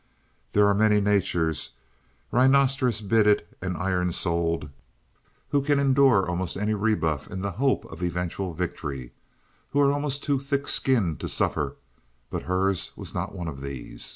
There 0.53 0.65
are 0.65 0.73
many 0.73 0.99
natures, 0.99 1.75
rhinoceros 2.31 3.01
bided 3.01 3.45
and 3.61 3.77
iron 3.77 4.11
souled, 4.11 4.71
who 5.49 5.61
can 5.61 5.77
endure 5.77 6.27
almost 6.27 6.57
any 6.57 6.73
rebuff 6.73 7.29
in 7.29 7.41
the 7.43 7.51
hope 7.51 7.85
of 7.85 8.01
eventual 8.01 8.55
victory, 8.55 9.11
who 9.69 9.79
are 9.79 9.93
almost 9.93 10.23
too 10.23 10.39
thick 10.39 10.67
skinned 10.67 11.19
to 11.19 11.29
suffer, 11.29 11.75
but 12.31 12.41
hers 12.49 12.93
was 12.95 13.13
not 13.13 13.35
one 13.35 13.47
of 13.47 13.61
these. 13.61 14.09